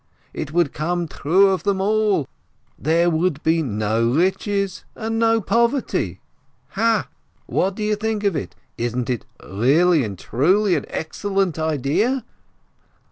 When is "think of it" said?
7.95-8.55